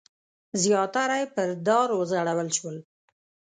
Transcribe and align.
زیاتره 0.61 1.15
یې 1.21 1.27
پر 1.35 1.49
دار 1.67 1.89
وځړول 1.93 2.49
شول. 2.57 2.77